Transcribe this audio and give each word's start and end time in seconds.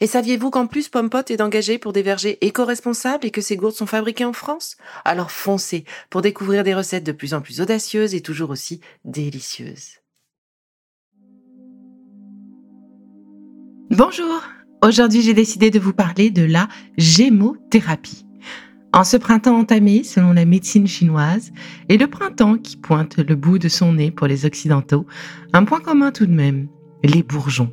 Et 0.00 0.06
saviez-vous 0.06 0.50
qu'en 0.50 0.66
plus 0.66 0.88
Pompot 0.88 1.24
est 1.28 1.40
engagé 1.40 1.78
pour 1.78 1.92
des 1.92 2.02
vergers 2.02 2.38
éco-responsables 2.40 3.26
et 3.26 3.30
que 3.30 3.40
ces 3.40 3.56
gourdes 3.56 3.74
sont 3.74 3.86
fabriquées 3.86 4.24
en 4.24 4.32
France? 4.32 4.76
Alors 5.04 5.30
foncez 5.30 5.84
pour 6.10 6.22
découvrir 6.22 6.64
des 6.64 6.74
recettes 6.74 7.04
de 7.04 7.12
plus 7.12 7.34
en 7.34 7.40
plus 7.40 7.60
audacieuses 7.60 8.14
et 8.14 8.20
toujours 8.20 8.50
aussi 8.50 8.80
délicieuses. 9.04 10.00
Bonjour 13.90 14.42
Aujourd'hui 14.82 15.22
j'ai 15.22 15.34
décidé 15.34 15.70
de 15.70 15.78
vous 15.78 15.94
parler 15.94 16.30
de 16.30 16.44
la 16.44 16.68
gémothérapie. 16.98 18.26
En 18.92 19.02
ce 19.02 19.16
printemps 19.16 19.58
entamé 19.58 20.04
selon 20.04 20.32
la 20.32 20.44
médecine 20.44 20.86
chinoise 20.86 21.52
et 21.88 21.96
le 21.96 22.06
printemps 22.06 22.58
qui 22.58 22.76
pointe 22.76 23.16
le 23.16 23.34
bout 23.34 23.58
de 23.58 23.68
son 23.68 23.94
nez 23.94 24.10
pour 24.10 24.26
les 24.26 24.44
Occidentaux, 24.44 25.06
un 25.52 25.64
point 25.64 25.80
commun 25.80 26.12
tout 26.12 26.26
de 26.26 26.32
même, 26.32 26.68
les 27.06 27.22
bourgeons. 27.22 27.72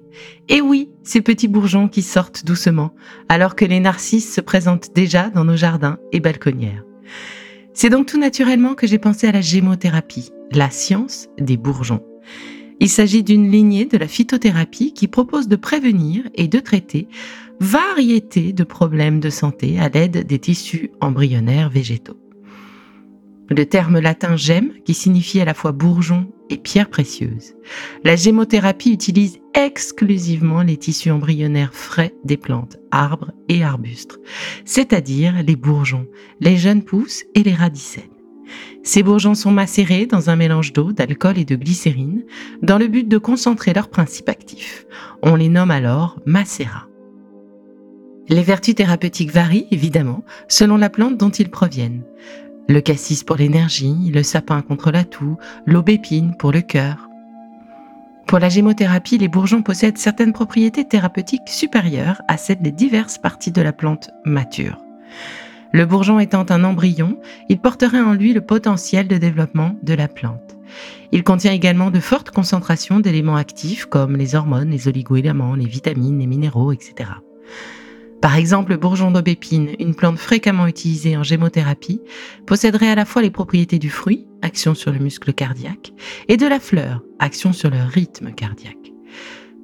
Et 0.49 0.61
oui, 0.61 0.89
ces 1.03 1.21
petits 1.21 1.47
bourgeons 1.47 1.87
qui 1.87 2.01
sortent 2.01 2.45
doucement, 2.45 2.93
alors 3.29 3.55
que 3.55 3.65
les 3.65 3.79
narcisses 3.79 4.33
se 4.33 4.41
présentent 4.41 4.93
déjà 4.93 5.29
dans 5.29 5.45
nos 5.45 5.55
jardins 5.55 5.97
et 6.11 6.19
balconnières. 6.19 6.83
C'est 7.73 7.89
donc 7.89 8.07
tout 8.07 8.19
naturellement 8.19 8.75
que 8.75 8.87
j'ai 8.87 8.99
pensé 8.99 9.27
à 9.27 9.31
la 9.31 9.41
gémothérapie, 9.41 10.29
la 10.52 10.69
science 10.69 11.27
des 11.39 11.57
bourgeons. 11.57 12.03
Il 12.81 12.89
s'agit 12.89 13.23
d'une 13.23 13.49
lignée 13.49 13.85
de 13.85 13.97
la 13.97 14.07
phytothérapie 14.07 14.93
qui 14.93 15.07
propose 15.07 15.47
de 15.47 15.55
prévenir 15.55 16.23
et 16.35 16.47
de 16.47 16.59
traiter 16.59 17.07
variété 17.59 18.53
de 18.53 18.63
problèmes 18.63 19.19
de 19.19 19.29
santé 19.29 19.79
à 19.79 19.87
l'aide 19.87 20.25
des 20.25 20.39
tissus 20.39 20.89
embryonnaires 20.99 21.69
végétaux. 21.69 22.19
Le 23.49 23.65
terme 23.65 23.99
latin 23.99 24.35
gemme, 24.35 24.71
qui 24.83 24.93
signifie 24.93 25.41
à 25.41 25.45
la 25.45 25.53
fois 25.53 25.71
bourgeon 25.71 26.31
et 26.52 26.57
pierre 26.57 26.89
précieuse. 26.89 27.55
La 28.03 28.16
gémothérapie 28.16 28.91
utilise 28.91 29.39
exclusivement 29.53 30.61
les 30.61 30.77
tissus 30.77 31.11
embryonnaires 31.11 31.73
frais 31.73 32.13
des 32.23 32.38
plantes, 32.38 32.77
arbres 32.91 33.31
et 33.49 33.63
arbustes, 33.63 34.19
c'est-à-dire 34.66 35.43
les 35.45 35.55
bourgeons, 35.55 36.08
les 36.39 36.58
jeunes 36.58 36.83
pousses 36.83 37.23
et 37.35 37.43
les 37.43 37.53
radicelles. 37.53 38.03
Ces 38.83 39.03
bourgeons 39.03 39.35
sont 39.35 39.52
macérés 39.52 40.05
dans 40.05 40.30
un 40.30 40.36
mélange 40.36 40.73
d'eau, 40.73 40.92
d'alcool 40.92 41.37
et 41.37 41.45
de 41.45 41.55
glycérine 41.55 42.23
dans 42.61 42.77
le 42.77 42.87
but 42.87 43.08
de 43.08 43.17
concentrer 43.17 43.73
leurs 43.73 43.89
principes 43.89 44.30
actifs. 44.30 44.86
On 45.21 45.36
les 45.36 45.49
nomme 45.49 45.71
alors 45.71 46.20
macérats. 46.26 46.87
Les 48.27 48.43
vertus 48.43 48.76
thérapeutiques 48.76 49.31
varient 49.31 49.67
évidemment 49.71 50.23
selon 50.47 50.77
la 50.77 50.89
plante 50.89 51.17
dont 51.17 51.30
ils 51.30 51.49
proviennent. 51.49 52.03
Le 52.67 52.80
cassis 52.80 53.23
pour 53.23 53.36
l'énergie, 53.36 54.11
le 54.14 54.23
sapin 54.23 54.61
contre 54.61 54.92
la 54.92 55.04
toux, 55.04 55.38
l'aubépine 55.66 56.36
pour 56.38 56.52
le 56.52 56.61
cœur. 56.61 57.10
Pour 58.27 58.39
la 58.39 58.49
gémothérapie, 58.49 59.17
les 59.17 59.27
bourgeons 59.27 59.61
possèdent 59.61 59.98
certaines 59.98 60.32
propriétés 60.32 60.88
thérapeutiques 60.88 61.50
supérieures 61.50 62.21
à 62.27 62.38
celles 62.38 62.61
des 62.61 62.71
diverses 62.71 63.17
parties 63.17 63.52
de 63.52 63.61
la 63.61 63.73
plante 63.73 64.10
mature. 64.23 64.77
Le 65.73 65.86
bourgeon 65.86 66.20
étant 66.20 66.45
un 66.50 66.64
embryon, 66.64 67.17
il 67.50 67.60
porterait 67.60 68.02
en 68.02 68.14
lui 68.14 68.33
le 68.33 68.42
potentiel 68.42 69.08
de 69.08 69.17
développement 69.17 69.76
de 69.83 69.94
la 69.94 70.08
plante. 70.08 70.58
Il 71.11 71.23
contient 71.23 71.52
également 71.52 71.92
de 71.92 72.00
fortes 72.00 72.32
concentrations 72.32 73.00
d'éléments 73.00 73.36
actifs 73.36 73.86
comme 73.86 74.16
les 74.16 74.36
hormones, 74.36 74.70
les 74.70 74.88
oligoéléments, 74.88 75.55
les 75.55 75.67
vitamines, 75.67 76.20
les 76.20 76.27
minéraux, 76.27 76.71
etc. 76.71 77.10
Par 78.21 78.36
exemple, 78.36 78.71
le 78.71 78.77
bourgeon 78.77 79.09
d'aubépine, 79.09 79.76
une 79.80 79.95
plante 79.95 80.20
fréquemment 80.20 80.67
utilisée 80.67 81.17
en 81.17 81.23
gémothérapie, 81.23 82.02
posséderait 82.45 82.89
à 82.89 82.95
la 82.95 83.05
fois 83.05 83.23
les 83.23 83.32
propriétés 83.32 83.80
du 83.80 83.89
fruit, 83.89 84.27
action 84.43 84.76
sur 84.76 84.92
le 84.92 84.99
muscle 84.99 85.33
cardiaque, 85.33 85.92
et 86.27 86.37
de 86.37 86.45
la 86.45 86.59
fleur, 86.59 87.02
action 87.17 87.52
sur 87.52 87.71
le 87.71 87.80
rythme 87.82 88.32
cardiaque. 88.32 88.93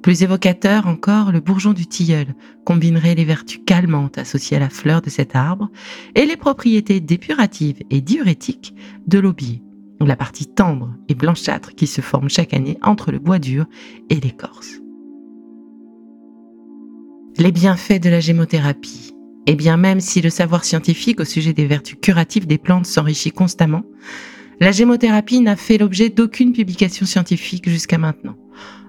Plus 0.02 0.22
évocateur 0.22 0.86
encore, 0.86 1.30
le 1.30 1.40
bourgeon 1.40 1.72
du 1.72 1.86
tilleul 1.86 2.34
combinerait 2.64 3.14
les 3.14 3.24
vertus 3.24 3.60
calmantes 3.64 4.18
associées 4.18 4.56
à 4.56 4.60
la 4.60 4.70
fleur 4.70 5.02
de 5.02 5.10
cet 5.10 5.36
arbre 5.36 5.70
et 6.14 6.26
les 6.26 6.36
propriétés 6.36 7.00
dépuratives 7.00 7.82
et 7.90 8.00
diurétiques 8.00 8.74
de 9.06 9.18
l'aubier, 9.18 9.62
la 10.00 10.16
partie 10.16 10.46
tendre 10.46 10.94
et 11.08 11.14
blanchâtre 11.14 11.74
qui 11.74 11.86
se 11.86 12.00
forme 12.00 12.28
chaque 12.28 12.54
année 12.54 12.78
entre 12.82 13.12
le 13.12 13.18
bois 13.18 13.38
dur 13.38 13.66
et 14.10 14.20
l'écorce. 14.20 14.80
Les 17.40 17.52
bienfaits 17.52 18.02
de 18.02 18.10
la 18.10 18.18
gémothérapie. 18.18 19.14
Et 19.46 19.54
bien 19.54 19.76
même 19.76 20.00
si 20.00 20.20
le 20.20 20.28
savoir 20.28 20.64
scientifique 20.64 21.20
au 21.20 21.24
sujet 21.24 21.52
des 21.52 21.66
vertus 21.66 21.96
curatives 22.02 22.48
des 22.48 22.58
plantes 22.58 22.86
s'enrichit 22.86 23.30
constamment, 23.30 23.84
la 24.58 24.72
gémothérapie 24.72 25.40
n'a 25.40 25.54
fait 25.54 25.78
l'objet 25.78 26.08
d'aucune 26.08 26.52
publication 26.52 27.06
scientifique 27.06 27.68
jusqu'à 27.68 27.96
maintenant. 27.96 28.34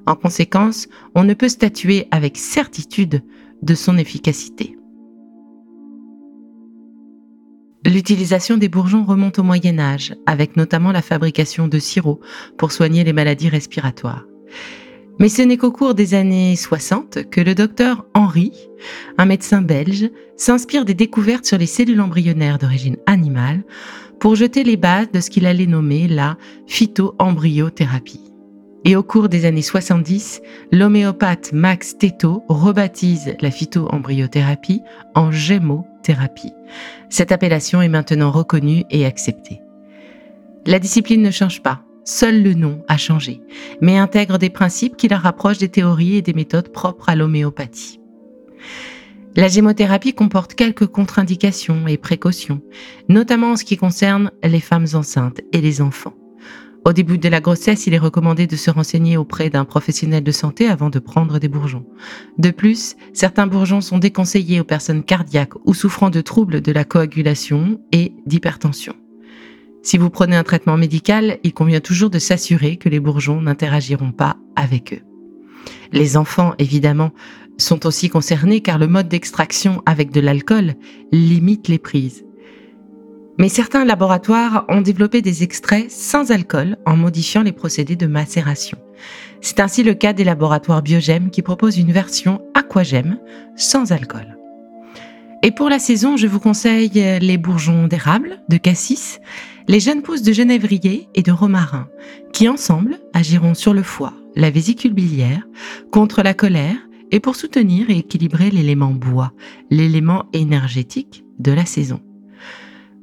En 0.08 0.16
conséquence, 0.16 0.88
on 1.14 1.24
ne 1.24 1.36
peut 1.36 1.48
statuer 1.48 2.08
avec 2.10 2.38
certitude 2.38 3.22
de 3.62 3.76
son 3.76 4.00
efficacité. 4.00 4.76
L'utilisation 7.86 8.58
des 8.58 8.68
bourgeons 8.68 9.06
remonte 9.06 9.38
au 9.38 9.44
Moyen 9.44 9.78
Âge, 9.78 10.16
avec 10.26 10.58
notamment 10.58 10.92
la 10.92 11.04
fabrication 11.04 11.68
de 11.68 11.78
sirop 11.78 12.20
pour 12.58 12.72
soigner 12.72 13.04
les 13.04 13.14
maladies 13.14 13.50
respiratoires. 13.50 14.26
Mais 15.20 15.28
ce 15.28 15.42
n'est 15.42 15.58
qu'au 15.58 15.72
cours 15.72 15.96
des 15.96 16.14
années 16.14 16.56
60 16.56 17.30
que 17.30 17.42
le 17.42 17.54
docteur 17.54 18.06
Henry, 18.14 18.54
un 19.18 19.26
médecin 19.26 19.62
belge, 19.62 20.10
s'inspire 20.38 20.86
des 20.86 20.94
découvertes 20.94 21.46
sur 21.46 21.58
les 21.58 21.66
cellules 21.66 22.00
embryonnaires 22.00 22.58
d'origine 22.58 22.96
animale 23.06 23.64
pour 24.20 24.36
jeter 24.36 24.64
les 24.64 24.78
bases 24.78 25.12
de 25.12 25.20
ce 25.20 25.30
qu'il 25.30 25.46
allait 25.46 25.66
nommer 25.66 26.08
la 26.08 26.38
phytoembryothérapie. 26.68 28.32
Et 28.86 28.96
au 28.96 29.04
cours 29.04 29.28
des 29.28 29.44
années 29.44 29.62
70, 29.62 30.42
l'homéopathe 30.72 31.52
Max 31.52 31.98
Teto 31.98 32.44
rebaptise 32.48 33.36
la 33.42 33.52
phytoembryothérapie 33.52 34.82
en 35.16 35.32
gémothérapie. 35.32 36.54
Cette 37.10 37.34
appellation 37.34 37.82
est 37.82 37.90
maintenant 37.90 38.32
reconnue 38.32 38.86
et 38.90 39.06
acceptée. 39.06 39.60
La 40.66 40.80
discipline 40.80 41.22
ne 41.22 41.32
change 41.32 41.62
pas, 41.62 41.82
Seul 42.12 42.42
le 42.42 42.56
nom 42.56 42.84
a 42.88 42.98
changé, 42.98 43.40
mais 43.82 44.00
intègre 44.00 44.40
des 44.40 44.50
principes 44.50 44.98
qui 44.98 45.08
la 45.08 45.20
rapprochent 45.20 45.60
des 45.60 45.70
théories 45.70 46.16
et 46.16 46.24
des 46.24 46.34
méthodes 46.34 46.70
propres 46.70 47.08
à 47.08 47.16
l'homéopathie. 47.16 48.00
La 49.36 49.48
gémothérapie 49.48 50.16
comporte 50.16 50.56
quelques 50.56 50.88
contre-indications 50.88 51.88
et 51.88 51.98
précautions, 51.98 52.64
notamment 53.10 53.52
en 53.52 53.56
ce 53.58 53.64
qui 53.64 53.78
concerne 53.78 54.32
les 54.44 54.60
femmes 54.60 54.88
enceintes 54.96 55.42
et 55.54 55.62
les 55.62 55.84
enfants. 55.84 56.16
Au 56.84 56.94
début 56.94 57.20
de 57.20 57.30
la 57.30 57.42
grossesse, 57.42 57.86
il 57.86 57.94
est 57.94 58.00
recommandé 58.00 58.48
de 58.48 58.56
se 58.56 58.72
renseigner 58.72 59.16
auprès 59.16 59.52
d'un 59.52 59.64
professionnel 59.64 60.24
de 60.24 60.32
santé 60.32 60.68
avant 60.68 60.90
de 60.90 60.98
prendre 60.98 61.38
des 61.38 61.48
bourgeons. 61.48 61.86
De 62.40 62.50
plus, 62.50 62.96
certains 63.14 63.46
bourgeons 63.46 63.82
sont 63.82 64.00
déconseillés 64.00 64.60
aux 64.60 64.64
personnes 64.64 65.04
cardiaques 65.04 65.64
ou 65.64 65.76
souffrant 65.76 66.10
de 66.10 66.22
troubles 66.22 66.62
de 66.62 66.72
la 66.72 66.86
coagulation 66.86 67.80
et 67.92 68.14
d'hypertension. 68.26 68.96
Si 69.82 69.98
vous 69.98 70.10
prenez 70.10 70.36
un 70.36 70.44
traitement 70.44 70.78
médical, 70.78 71.40
il 71.44 71.54
convient 71.54 71.80
toujours 71.80 72.10
de 72.10 72.20
s'assurer 72.20 72.78
que 72.78 72.90
les 72.90 73.00
bourgeons 73.00 73.42
n'interagiront 73.42 74.12
pas 74.12 74.38
avec 74.56 74.94
eux. 74.94 75.02
Les 75.92 76.18
enfants, 76.18 76.54
évidemment, 76.60 77.12
sont 77.58 77.86
aussi 77.86 78.10
concernés 78.10 78.62
car 78.62 78.78
le 78.78 78.88
mode 78.88 79.08
d'extraction 79.08 79.82
avec 79.86 80.12
de 80.12 80.20
l'alcool 80.20 80.76
limite 81.12 81.68
les 81.68 81.80
prises. 81.80 82.26
Mais 83.38 83.50
certains 83.50 83.86
laboratoires 83.86 84.66
ont 84.68 84.82
développé 84.82 85.22
des 85.22 85.44
extraits 85.44 85.90
sans 85.90 86.32
alcool 86.32 86.78
en 86.86 86.98
modifiant 86.98 87.42
les 87.42 87.54
procédés 87.54 87.96
de 87.96 88.06
macération. 88.06 88.78
C'est 89.40 89.62
ainsi 89.62 89.84
le 89.84 89.94
cas 89.94 90.12
des 90.12 90.26
laboratoires 90.26 90.82
Biogem 90.82 91.30
qui 91.30 91.42
proposent 91.42 91.78
une 91.78 91.94
version 91.94 92.42
aquagem 92.54 93.18
sans 93.56 93.94
alcool. 93.94 94.38
Et 95.42 95.52
pour 95.52 95.70
la 95.70 95.80
saison, 95.80 96.18
je 96.18 96.28
vous 96.28 96.42
conseille 96.42 96.92
les 97.22 97.38
bourgeons 97.38 97.88
d'érable, 97.88 98.42
de 98.50 98.58
cassis, 98.58 99.22
les 99.70 99.80
jeunes 99.80 100.02
pousses 100.02 100.24
de 100.24 100.34
genévrier 100.34 101.10
et 101.14 101.22
de 101.22 101.32
romarin, 101.32 101.88
qui 102.34 102.50
ensemble 102.50 103.00
agiront 103.14 103.54
sur 103.54 103.72
le 103.72 103.84
foie, 103.84 104.16
la 104.36 104.50
vésicule 104.50 104.94
biliaire, 104.94 105.44
contre 105.92 106.24
la 106.24 106.34
colère 106.34 106.76
et 107.12 107.20
pour 107.20 107.36
soutenir 107.36 107.92
et 107.92 108.00
équilibrer 108.00 108.50
l'élément 108.50 108.90
bois, 108.90 109.32
l'élément 109.70 110.26
énergétique 110.34 111.24
de 111.38 111.52
la 111.52 111.68
saison. 111.68 112.02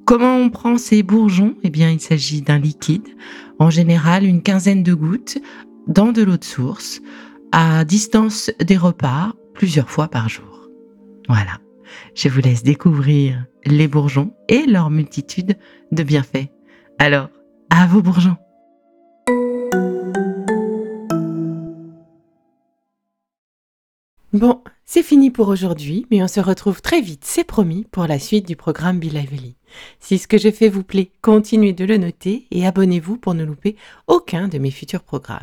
Comment 0.06 0.38
on 0.38 0.50
prend 0.50 0.76
ces 0.76 1.04
bourgeons? 1.04 1.54
Eh 1.62 1.70
bien, 1.70 1.88
il 1.88 2.00
s'agit 2.00 2.42
d'un 2.42 2.58
liquide, 2.58 3.10
en 3.60 3.70
général 3.70 4.24
une 4.24 4.42
quinzaine 4.42 4.82
de 4.82 4.92
gouttes, 4.92 5.38
dans 5.86 6.10
de 6.10 6.22
l'eau 6.22 6.36
de 6.36 6.42
source, 6.44 7.00
à 7.52 7.84
distance 7.84 8.50
des 8.58 8.76
repas, 8.76 9.34
plusieurs 9.54 9.88
fois 9.88 10.08
par 10.08 10.28
jour. 10.28 10.68
Voilà, 11.28 11.60
je 12.16 12.28
vous 12.28 12.40
laisse 12.40 12.64
découvrir 12.64 13.46
les 13.64 13.86
bourgeons 13.86 14.32
et 14.48 14.66
leur 14.66 14.90
multitude 14.90 15.56
de 15.92 16.02
bienfaits. 16.02 16.55
Alors, 16.98 17.28
à 17.70 17.86
vos 17.86 18.00
bourgeons 18.00 18.36
Bon, 24.32 24.62
c'est 24.84 25.02
fini 25.02 25.30
pour 25.30 25.48
aujourd'hui, 25.48 26.06
mais 26.10 26.22
on 26.22 26.28
se 26.28 26.40
retrouve 26.40 26.82
très 26.82 27.00
vite, 27.00 27.24
c'est 27.24 27.44
promis, 27.44 27.86
pour 27.90 28.06
la 28.06 28.18
suite 28.18 28.46
du 28.46 28.56
programme 28.56 28.98
Be 28.98 29.04
Lively. 29.04 29.56
Si 30.00 30.18
ce 30.18 30.26
que 30.26 30.38
je 30.38 30.50
fais 30.50 30.68
vous 30.68 30.82
plaît, 30.82 31.10
continuez 31.22 31.72
de 31.72 31.84
le 31.84 31.96
noter 31.98 32.46
et 32.50 32.66
abonnez-vous 32.66 33.18
pour 33.18 33.34
ne 33.34 33.44
louper 33.44 33.76
aucun 34.06 34.48
de 34.48 34.58
mes 34.58 34.70
futurs 34.70 35.02
programmes. 35.02 35.42